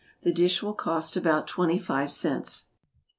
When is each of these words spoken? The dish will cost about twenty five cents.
The 0.23 0.33
dish 0.33 0.63
will 0.63 0.73
cost 0.73 1.15
about 1.15 1.45
twenty 1.45 1.77
five 1.77 2.09
cents. 2.11 2.65